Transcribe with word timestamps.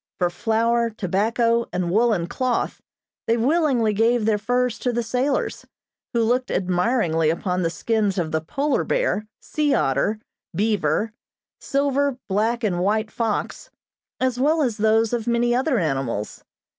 For 0.17 0.31
flour, 0.31 0.89
tobacco 0.89 1.69
and 1.71 1.91
woolen 1.91 2.25
cloth 2.25 2.81
they 3.27 3.37
willingly 3.37 3.93
gave 3.93 4.25
their 4.25 4.39
furs 4.39 4.79
to 4.79 4.91
the 4.91 5.03
sailors, 5.03 5.63
who 6.13 6.23
looked 6.23 6.49
admiringly 6.49 7.29
upon 7.29 7.61
the 7.61 7.69
skins 7.69 8.17
of 8.17 8.31
the 8.31 8.41
polar 8.41 8.83
bear, 8.83 9.27
sea 9.41 9.75
otter, 9.75 10.17
beaver, 10.55 11.13
silver, 11.59 12.17
black 12.27 12.63
and 12.63 12.79
white 12.79 13.11
fox, 13.11 13.69
as 14.19 14.39
well 14.39 14.63
as 14.63 14.77
those 14.77 15.13
of 15.13 15.27
many 15.27 15.53
other 15.53 15.77
animals. 15.77 16.43